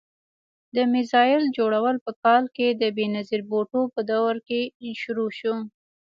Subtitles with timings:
[0.75, 4.61] د میزایل جوړول په کال کې د بېنظیر بوټو په دور کې
[5.01, 5.53] شروع شو.